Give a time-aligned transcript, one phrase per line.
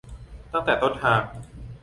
[0.53, 1.21] ตั้งแต่ต้นทาง